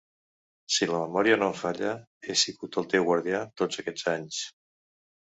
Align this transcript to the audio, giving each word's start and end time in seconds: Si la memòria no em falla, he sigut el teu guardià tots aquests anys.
Si 0.75 0.85
la 0.91 1.01
memòria 1.01 1.35
no 1.41 1.49
em 1.51 1.59
falla, 1.59 1.91
he 2.27 2.35
sigut 2.43 2.77
el 2.83 2.87
teu 2.93 3.05
guardià 3.09 3.41
tots 3.63 3.83
aquests 3.83 4.07
anys. 4.15 4.41